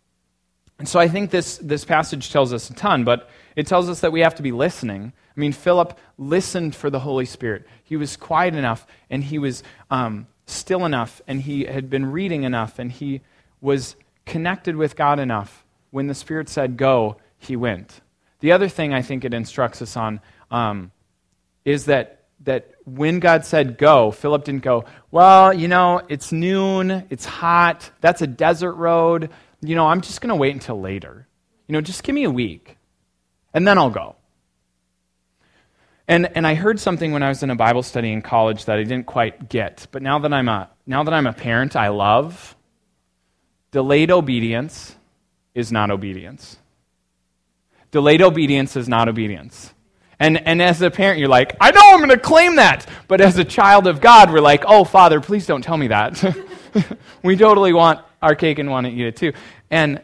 [0.78, 4.00] And so I think this, this passage tells us a ton, but it tells us
[4.00, 5.12] that we have to be listening.
[5.34, 7.66] I mean, Philip listened for the Holy Spirit.
[7.82, 12.42] He was quiet enough, and he was um, still enough, and he had been reading
[12.42, 13.20] enough, and he
[13.60, 15.64] was connected with God enough.
[15.90, 18.00] When the Spirit said, Go, he went.
[18.40, 20.20] The other thing I think it instructs us on
[20.54, 20.92] um,
[21.64, 27.06] is that that when God said go, Philip didn't go, well, you know, it's noon,
[27.08, 29.30] it's hot, that's a desert road.
[29.62, 31.26] You know, I'm just going to wait until later.
[31.66, 32.76] You know, just give me a week,
[33.54, 34.16] and then I'll go.
[36.06, 38.76] And, and I heard something when I was in a Bible study in college that
[38.76, 41.88] I didn't quite get, but now that I'm a, now that I'm a parent, I
[41.88, 42.54] love.
[43.70, 44.94] Delayed obedience
[45.54, 46.58] is not obedience.
[47.90, 49.73] Delayed obedience is not obedience.
[50.24, 52.88] And, and as a parent, you're like, I know I'm going to claim that.
[53.08, 56.34] But as a child of God, we're like, oh, Father, please don't tell me that.
[57.22, 59.34] we totally want our cake and want to eat it too.
[59.70, 60.00] And,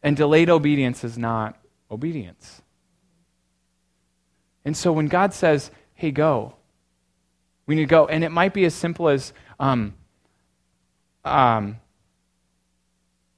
[0.00, 1.58] and delayed obedience is not
[1.90, 2.62] obedience.
[4.64, 6.54] And so when God says, hey, go,
[7.66, 8.06] we need to go.
[8.06, 9.94] And it might be as simple as um,
[11.24, 11.80] um,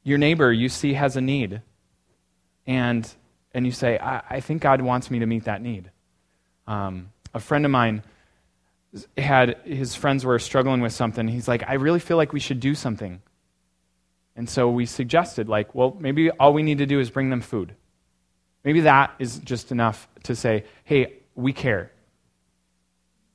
[0.02, 1.62] your neighbor you see has a need.
[2.66, 3.10] And,
[3.54, 5.90] and you say, I, I think God wants me to meet that need.
[6.66, 8.02] Um, a friend of mine
[9.16, 11.28] had his friends were struggling with something.
[11.28, 13.20] He's like, I really feel like we should do something.
[14.36, 17.40] And so we suggested, like, well, maybe all we need to do is bring them
[17.40, 17.74] food.
[18.64, 21.90] Maybe that is just enough to say, hey, we care.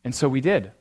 [0.03, 0.71] And so we did.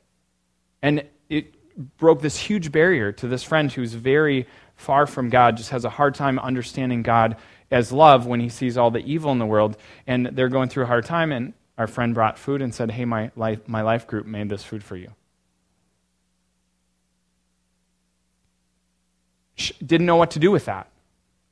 [0.81, 1.55] And it
[1.97, 5.89] broke this huge barrier to this friend who's very far from God, just has a
[5.89, 7.37] hard time understanding God
[7.69, 9.77] as love when he sees all the evil in the world.
[10.05, 11.31] And they're going through a hard time.
[11.31, 14.63] And our friend brought food and said, Hey, my life, my life group made this
[14.63, 15.09] food for you.
[19.83, 20.87] Didn't know what to do with that.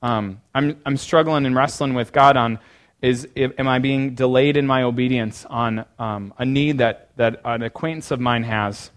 [0.03, 2.59] Um, I'm, I'm struggling and wrestling with God on
[3.01, 7.63] is am I being delayed in my obedience on um, a need that, that an
[7.63, 8.91] acquaintance of mine has,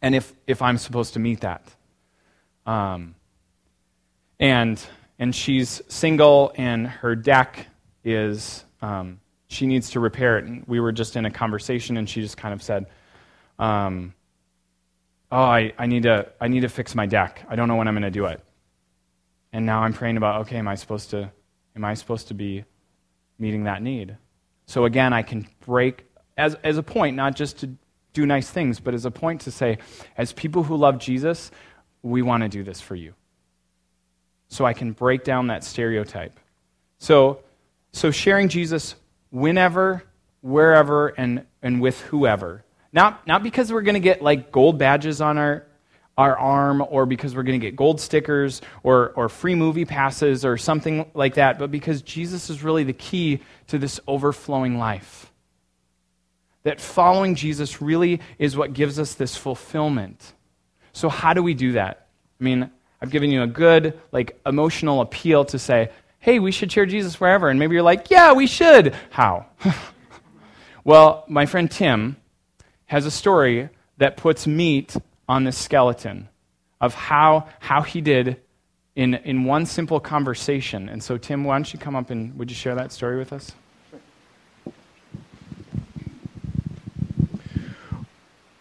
[0.00, 1.62] and if, if I'm supposed to meet that.
[2.66, 3.16] Um,
[4.38, 4.80] and,
[5.18, 7.66] and she's single, and her deck
[8.04, 9.18] is um,
[9.56, 10.44] she needs to repair it.
[10.44, 12.86] And we were just in a conversation, and she just kind of said,
[13.58, 14.14] um,
[15.32, 17.44] "Oh, I, I need to I need to fix my deck.
[17.48, 18.40] I don't know when I'm going to do it."
[19.52, 21.30] And now I'm praying about, okay, am I supposed to
[21.74, 22.64] am I supposed to be
[23.38, 24.16] meeting that need?
[24.66, 26.04] So again, I can break
[26.36, 27.70] as, as a point, not just to
[28.12, 29.78] do nice things, but as a point to say,
[30.16, 31.50] as people who love Jesus,
[32.02, 33.14] we want to do this for you.
[34.48, 36.38] So I can break down that stereotype.
[36.98, 37.40] So,
[37.92, 38.94] so sharing Jesus
[39.30, 40.04] whenever,
[40.40, 42.64] wherever, and, and with whoever.
[42.92, 45.66] Not, not because we're going to get like gold badges on our,
[46.16, 50.44] our arm or because we're going to get gold stickers or, or free movie passes
[50.44, 55.30] or something like that, but because Jesus is really the key to this overflowing life.
[56.62, 60.32] That following Jesus really is what gives us this fulfillment.
[60.92, 62.08] So, how do we do that?
[62.40, 65.90] I mean, I've given you a good, like, emotional appeal to say,
[66.26, 67.48] hey, we should share Jesus wherever.
[67.48, 68.96] And maybe you're like, yeah, we should.
[69.10, 69.46] How?
[70.84, 72.16] well, my friend Tim
[72.86, 74.96] has a story that puts meat
[75.28, 76.28] on this skeleton
[76.80, 78.40] of how, how he did
[78.96, 80.88] in, in one simple conversation.
[80.88, 83.32] And so, Tim, why don't you come up and would you share that story with
[83.32, 83.52] us?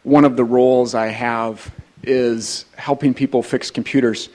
[0.04, 1.74] One of the roles I have
[2.04, 4.30] is helping people fix computers.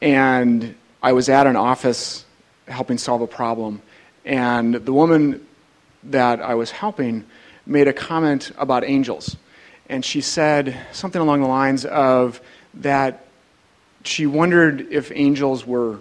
[0.00, 2.24] And I was at an office
[2.68, 3.82] helping solve a problem,
[4.24, 5.46] and the woman
[6.04, 7.24] that I was helping
[7.66, 9.36] made a comment about angels.
[9.88, 12.40] And she said something along the lines of
[12.74, 13.24] that
[14.04, 15.98] she wondered if angels were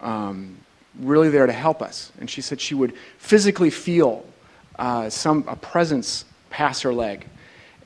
[0.00, 0.56] um,
[0.98, 2.12] really there to help us.
[2.20, 4.24] And she said she would physically feel
[4.78, 7.26] uh, some, a presence pass her leg.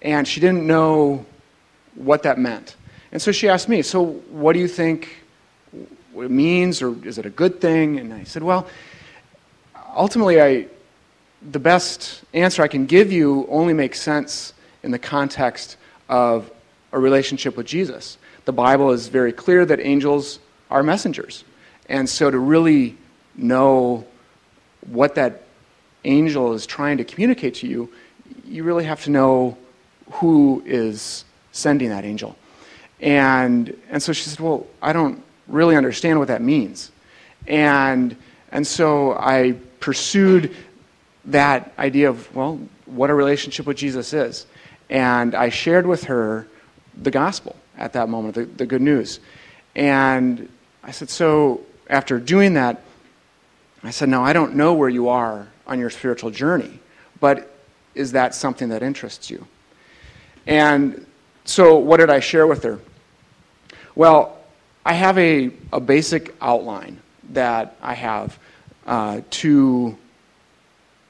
[0.01, 1.25] And she didn't know
[1.94, 2.77] what that meant.
[3.12, 5.22] And so she asked me, So, what do you think
[6.12, 7.98] what it means, or is it a good thing?
[7.98, 8.66] And I said, Well,
[9.94, 10.66] ultimately, I,
[11.51, 15.77] the best answer I can give you only makes sense in the context
[16.09, 16.51] of
[16.92, 18.18] a relationship with Jesus.
[18.44, 20.38] The Bible is very clear that angels
[20.70, 21.44] are messengers.
[21.88, 22.96] And so to really
[23.35, 24.05] know
[24.87, 25.42] what that
[26.05, 27.92] angel is trying to communicate to you,
[28.44, 29.57] you really have to know
[30.12, 32.37] who is sending that angel.
[33.01, 36.90] And, and so she said, Well, I don't really understand what that means.
[37.46, 38.16] And,
[38.50, 40.55] and so I pursued
[41.26, 44.46] that idea of, well, what a relationship with Jesus is.
[44.90, 46.46] And I shared with her
[47.00, 49.20] the gospel at that moment, the, the good news.
[49.74, 50.48] And
[50.83, 52.83] I said, So after doing that,
[53.83, 56.81] I said, Now, I don't know where you are on your spiritual journey,
[57.20, 57.55] but
[57.94, 59.46] is that something that interests you?
[60.46, 61.07] And
[61.44, 62.78] so, what did I share with her?
[63.94, 64.38] Well,
[64.85, 68.38] I have a, a basic outline that I have
[68.87, 69.97] uh, to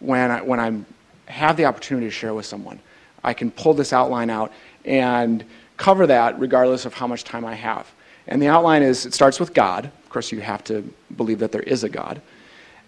[0.00, 2.80] when I, when I have the opportunity to share with someone.
[3.24, 4.52] I can pull this outline out
[4.84, 5.44] and
[5.76, 7.90] cover that regardless of how much time I have.
[8.26, 9.86] And the outline is it starts with God.
[9.86, 10.82] Of course, you have to
[11.16, 12.20] believe that there is a God.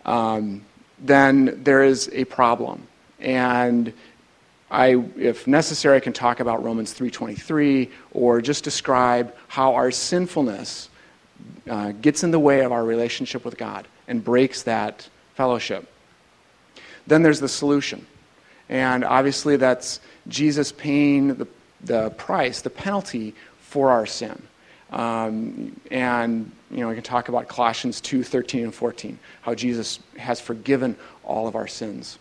[0.05, 0.65] Um,
[0.99, 2.87] then there is a problem.
[3.21, 3.93] And
[4.75, 10.89] I, if necessary, I can talk about Romans 3.23 or just describe how our sinfulness
[11.71, 15.89] uh, gets in the way of our relationship with God and breaks that fellowship.
[17.07, 18.05] Then there's the solution.
[18.69, 21.47] And obviously, that's Jesus paying the,
[21.83, 24.43] the price, the penalty for our sin.
[24.91, 30.01] Um, and, you know, we can talk about Colossians 2 13 and 14, how Jesus
[30.17, 32.19] has forgiven all of our sins.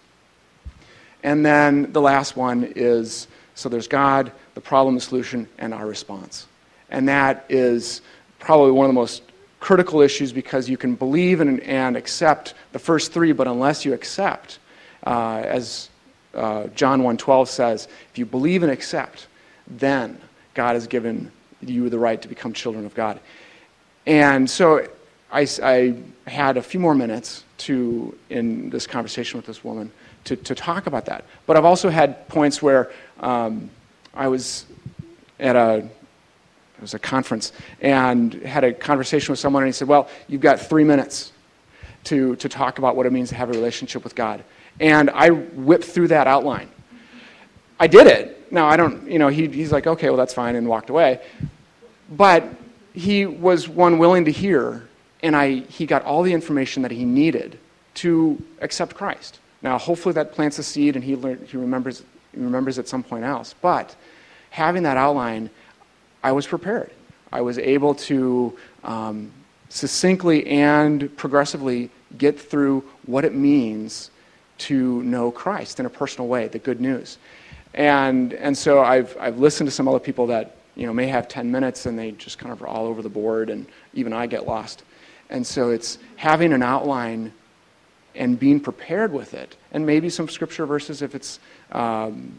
[1.23, 5.85] And then the last one is so there's God, the problem, the solution, and our
[5.85, 6.47] response.
[6.89, 8.01] And that is
[8.39, 9.23] probably one of the most
[9.59, 13.93] critical issues because you can believe and, and accept the first three, but unless you
[13.93, 14.59] accept,
[15.05, 15.89] uh, as
[16.33, 19.27] uh, John 1.12 says, if you believe and accept,
[19.67, 20.19] then
[20.53, 21.31] God has given
[21.61, 23.19] you the right to become children of God.
[24.05, 24.85] And so
[25.31, 25.95] I, I
[26.27, 29.91] had a few more minutes to, in this conversation with this woman,
[30.25, 31.25] to, to talk about that.
[31.45, 33.69] But I've also had points where um,
[34.13, 34.65] I was
[35.39, 39.87] at a it was a conference and had a conversation with someone and he said,
[39.87, 41.31] "Well, you've got three minutes
[42.05, 44.43] to to talk about what it means to have a relationship with God."
[44.79, 46.69] And I whipped through that outline.
[47.79, 48.51] I did it.
[48.51, 51.21] Now I don't, you know, he, he's like, "Okay, well that's fine," and walked away.
[52.09, 52.43] But
[52.93, 54.87] he was one willing to hear,
[55.21, 57.59] and I he got all the information that he needed
[57.95, 59.39] to accept Christ.
[59.63, 62.03] Now, hopefully that plants a seed and he, learned, he remembers,
[62.35, 63.55] he remembers at some point else.
[63.61, 63.95] But
[64.49, 65.49] having that outline,
[66.21, 66.91] I was prepared.
[67.31, 69.31] I was able to um,
[69.69, 74.11] succinctly and progressively get through what it means
[74.59, 77.17] to know Christ in a personal way, the good news.
[77.73, 81.27] And, and so I've, I've listened to some other people that you know, may have
[81.27, 84.27] 10 minutes and they just kind of are all over the board, and even I
[84.27, 84.83] get lost.
[85.29, 87.33] And so it's having an outline
[88.15, 91.39] and being prepared with it, and maybe some scripture verses if it's
[91.71, 92.33] um,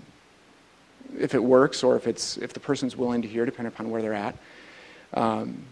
[1.19, 4.03] if it works or if it's if the person's willing to hear, depending upon where
[4.03, 4.37] they're at,
[5.15, 5.65] um,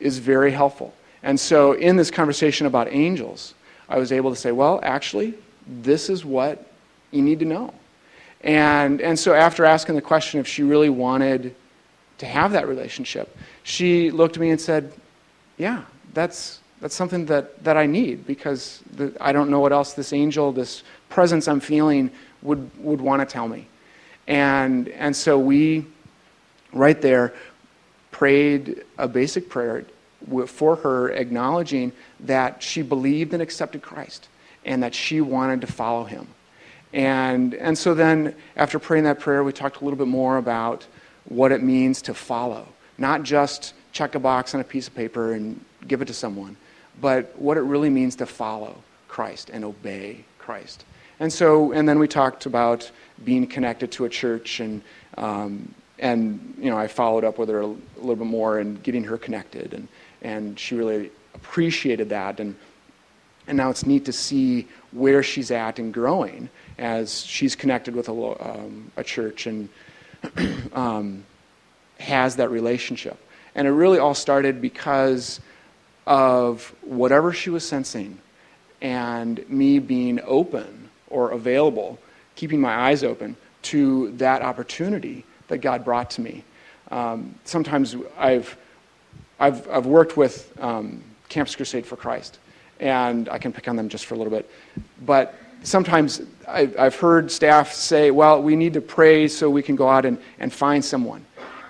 [0.00, 0.94] is very helpful.
[1.22, 3.54] And so, in this conversation about angels,
[3.88, 5.34] I was able to say, well, actually,
[5.66, 6.64] this is what
[7.10, 7.74] you need to know.
[8.42, 11.54] And, and so, after asking the question if she really wanted
[12.18, 14.92] to have that relationship, she looked at me and said,
[15.56, 15.82] yeah,
[16.14, 20.12] that's, that's something that, that I need because the, I don't know what else this
[20.12, 22.10] angel, this presence I'm feeling,
[22.42, 23.66] would, would want to tell me.
[24.26, 25.86] And, and so we,
[26.72, 27.34] right there,
[28.10, 29.84] prayed a basic prayer
[30.46, 34.28] for her, acknowledging that she believed and accepted Christ
[34.64, 36.28] and that she wanted to follow him.
[36.92, 40.86] And, and so then, after praying that prayer, we talked a little bit more about
[41.26, 42.66] what it means to follow.
[42.96, 46.56] Not just check a box on a piece of paper and give it to someone,
[47.00, 48.76] but what it really means to follow
[49.08, 50.84] Christ and obey Christ.
[51.20, 52.90] And so, and then we talked about
[53.24, 54.82] being connected to a church, and
[55.16, 59.04] um, and you know, I followed up with her a, little bit more and getting
[59.04, 59.88] her connected, and
[60.22, 62.54] and she really appreciated that, and
[63.48, 68.08] and now it's neat to see where she's at and growing as she's connected with
[68.08, 69.68] a, um, a church and
[70.72, 71.24] um,
[71.98, 73.18] has that relationship.
[73.54, 75.40] And it really all started because
[76.08, 78.18] of whatever she was sensing
[78.80, 81.98] and me being open or available,
[82.34, 86.44] keeping my eyes open to that opportunity that God brought to me.
[86.90, 88.56] Um, sometimes I've,
[89.38, 92.38] I've, I've worked with um, Campus Crusade for Christ,
[92.80, 94.50] and I can pick on them just for a little bit.
[95.04, 99.76] But sometimes I've, I've heard staff say, well, we need to pray so we can
[99.76, 101.26] go out and, and find someone.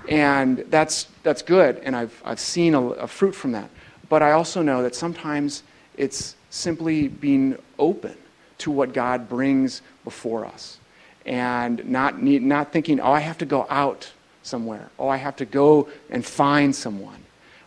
[0.08, 3.68] And that's, that's good, and I've, I've seen a, a fruit from that.
[4.08, 5.62] But I also know that sometimes
[5.96, 8.16] it's simply being open
[8.58, 10.78] to what God brings before us
[11.26, 14.10] and not, need, not thinking, oh, I have to go out
[14.42, 14.90] somewhere.
[14.98, 17.22] Oh, I have to go and find someone.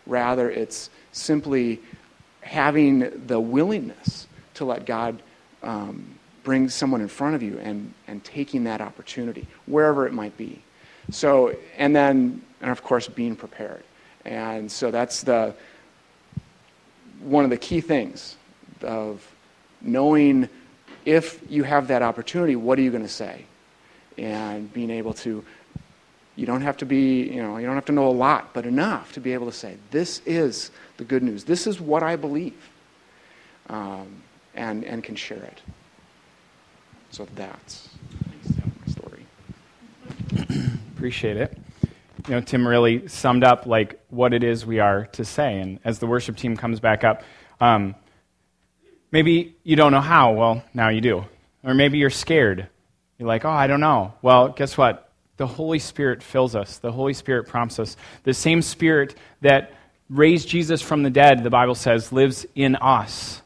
[0.07, 1.79] Rather, it's simply
[2.41, 5.21] having the willingness to let God
[5.61, 10.35] um, bring someone in front of you and, and taking that opportunity, wherever it might
[10.37, 10.61] be.
[11.11, 13.83] So, and then, and of course, being prepared.
[14.25, 15.53] And so that's the
[17.23, 18.35] one of the key things
[18.81, 19.25] of
[19.81, 20.49] knowing
[21.05, 23.45] if you have that opportunity, what are you going to say?
[24.17, 25.43] And being able to,
[26.35, 28.65] you don't have to be, you know, you don't have to know a lot, but
[28.65, 31.43] enough to be able to say, this is the good news.
[31.43, 32.69] This is what I believe.
[33.69, 34.21] Um,
[34.53, 35.61] and, and can share it.
[37.11, 37.89] So that's
[38.85, 39.25] my story.
[40.95, 41.57] Appreciate it.
[42.27, 45.59] You know, Tim really summed up like what it is we are to say.
[45.59, 47.23] And as the worship team comes back up,
[47.59, 47.95] um,
[49.11, 50.33] maybe you don't know how.
[50.33, 51.25] Well, now you do.
[51.63, 52.67] Or maybe you're scared.
[53.17, 54.13] You're like, oh, I don't know.
[54.21, 55.11] Well, guess what?
[55.37, 56.77] The Holy Spirit fills us.
[56.77, 57.97] The Holy Spirit prompts us.
[58.23, 59.73] The same Spirit that
[60.09, 63.41] raised Jesus from the dead, the Bible says, lives in us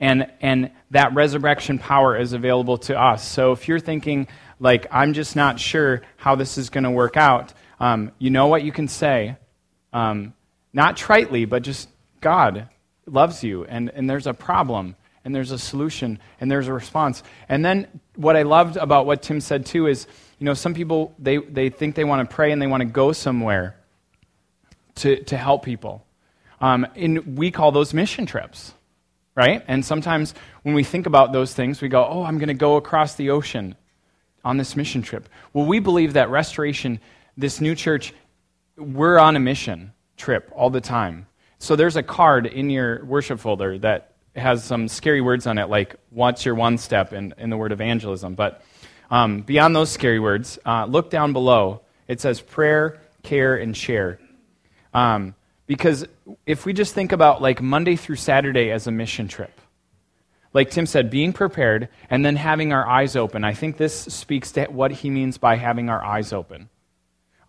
[0.00, 3.26] and, and that resurrection power is available to us.
[3.26, 4.28] So if you're thinking,
[4.60, 8.46] like, I'm just not sure how this is going to work out, um, you know
[8.46, 9.36] what you can say.
[9.92, 10.34] Um,
[10.72, 11.88] not tritely, but just
[12.20, 12.68] God
[13.06, 17.22] loves you, and, and there's a problem, and there's a solution, and there's a response.
[17.48, 20.06] And then what I loved about what Tim said too is,
[20.38, 22.88] you know, some people, they, they think they want to pray and they want to
[22.88, 23.76] go somewhere
[24.96, 26.04] to, to help people.
[26.60, 28.74] Um, and we call those mission trips
[29.34, 29.64] right?
[29.66, 32.76] And sometimes when we think about those things, we go, oh, I'm going to go
[32.76, 33.74] across the ocean
[34.44, 35.28] on this mission trip.
[35.52, 37.00] Well, we believe that restoration,
[37.36, 38.14] this new church,
[38.76, 41.26] we're on a mission trip all the time.
[41.58, 45.68] So there's a card in your worship folder that has some scary words on it,
[45.68, 48.34] like what's your one step in, in the word evangelism.
[48.34, 48.62] But
[49.10, 51.82] um, beyond those scary words, uh, look down below.
[52.08, 54.18] It says prayer, care, and share.
[54.92, 55.34] Um,
[55.66, 56.06] because
[56.46, 59.60] if we just think about like Monday through Saturday as a mission trip,
[60.52, 64.52] like Tim said, being prepared and then having our eyes open, I think this speaks
[64.52, 66.68] to what he means by having our eyes open.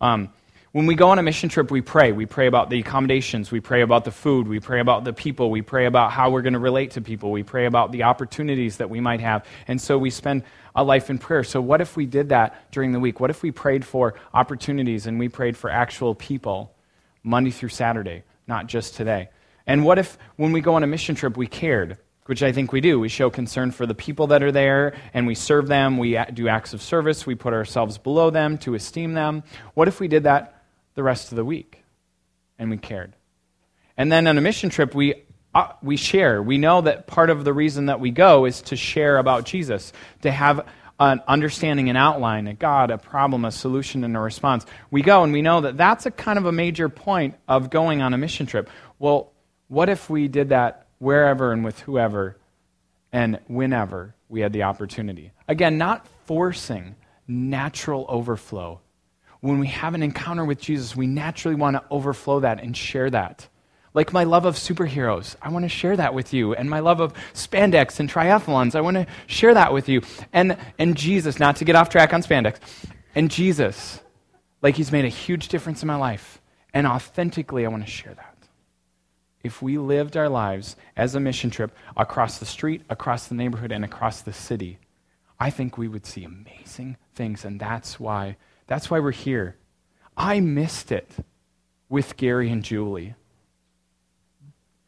[0.00, 0.30] Um,
[0.72, 2.12] when we go on a mission trip, we pray.
[2.12, 3.50] We pray about the accommodations.
[3.50, 4.46] We pray about the food.
[4.46, 5.50] We pray about the people.
[5.50, 7.30] We pray about how we're going to relate to people.
[7.30, 9.46] We pray about the opportunities that we might have.
[9.68, 10.42] And so we spend
[10.74, 11.44] a life in prayer.
[11.44, 13.20] So, what if we did that during the week?
[13.20, 16.72] What if we prayed for opportunities and we prayed for actual people?
[17.26, 19.28] Monday through Saturday, not just today?
[19.66, 21.98] And what if, when we go on a mission trip, we cared?
[22.26, 23.00] Which I think we do.
[23.00, 25.96] We show concern for the people that are there and we serve them.
[25.96, 27.24] We do acts of service.
[27.24, 29.44] We put ourselves below them to esteem them.
[29.74, 30.62] What if we did that
[30.94, 31.82] the rest of the week
[32.58, 33.14] and we cared?
[33.96, 35.14] And then on a mission trip, we
[35.54, 36.42] uh, we share.
[36.42, 39.90] We know that part of the reason that we go is to share about Jesus,
[40.20, 40.66] to have
[41.00, 44.66] an understanding, an outline, a God, a problem, a solution, and a response.
[44.90, 48.02] We go and we know that that's a kind of a major point of going
[48.02, 48.68] on a mission trip.
[48.98, 49.32] Well,
[49.68, 52.36] what if we did that wherever and with whoever
[53.12, 55.32] and whenever we had the opportunity?
[55.48, 56.96] Again, not forcing
[57.28, 58.80] natural overflow.
[59.40, 63.10] When we have an encounter with Jesus, we naturally want to overflow that and share
[63.10, 63.48] that.
[63.94, 66.54] Like my love of superheroes, I want to share that with you.
[66.54, 70.02] And my love of spandex and triathlons, I want to share that with you.
[70.32, 72.56] And, and Jesus, not to get off track on spandex,
[73.14, 74.00] and Jesus,
[74.60, 76.42] like he's made a huge difference in my life.
[76.74, 78.35] And authentically, I want to share that.
[79.46, 83.72] If we lived our lives as a mission trip across the street, across the neighborhood,
[83.72, 84.78] and across the city,
[85.38, 87.44] I think we would see amazing things.
[87.44, 88.36] And that's why,
[88.66, 89.56] that's why we're here.
[90.16, 91.10] I missed it
[91.88, 93.14] with Gary and Julie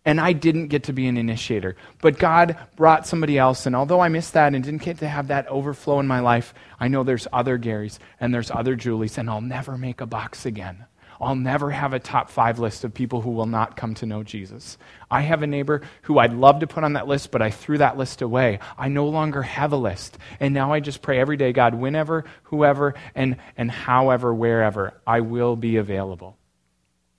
[0.09, 1.77] and I didn't get to be an initiator.
[2.01, 5.29] But God brought somebody else, and although I missed that and didn't get to have
[5.29, 9.29] that overflow in my life, I know there's other Garys and there's other Julies, and
[9.29, 10.87] I'll never make a box again.
[11.21, 14.23] I'll never have a top five list of people who will not come to know
[14.23, 14.79] Jesus.
[15.11, 17.79] I have a neighbor who I'd love to put on that list, but I threw
[17.79, 18.61] that list away.
[18.77, 20.17] I no longer have a list.
[20.39, 25.21] And now I just pray every day, God, whenever, whoever, and, and however, wherever, I
[25.21, 26.37] will be available.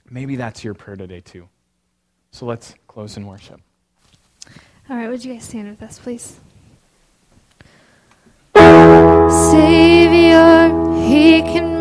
[0.09, 1.49] Maybe that's your prayer today, too.
[2.31, 3.59] So let's close in worship.
[4.89, 6.39] All right, would you guys stand with us, please?
[9.51, 10.67] Savior,
[11.05, 11.78] He can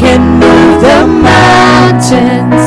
[0.00, 2.64] can move the mountains.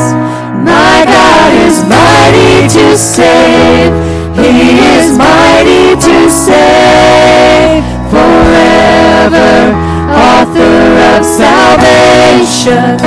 [0.62, 3.90] My God is mighty to save.
[4.38, 7.82] He is mighty to save
[8.14, 9.74] forever.
[10.14, 10.78] Author
[11.18, 13.02] of salvation.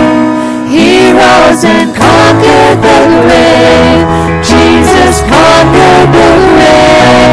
[0.75, 4.07] He rose and conquered the grave.
[4.43, 7.26] Jesus conquered the grave.